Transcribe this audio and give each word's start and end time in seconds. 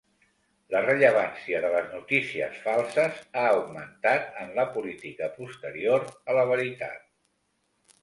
La 0.75 0.79
rellevància 0.85 1.59
de 1.65 1.69
les 1.73 1.91
notícies 1.97 2.57
falses 2.65 3.21
ha 3.35 3.45
augmentat 3.51 4.43
en 4.47 4.53
la 4.59 4.69
política 4.81 5.33
posterior 5.39 6.13
a 6.27 6.41
la 6.41 6.51
veritat. 6.57 7.11